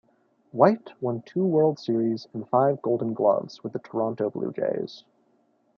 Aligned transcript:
White 0.51 0.93
won 0.99 1.21
two 1.27 1.45
World 1.45 1.77
Series 1.77 2.27
and 2.33 2.49
five 2.49 2.81
Gold 2.81 3.13
Gloves 3.13 3.63
with 3.63 3.73
the 3.73 3.77
Toronto 3.77 4.31
Blue 4.31 4.51
Jays. 4.51 5.03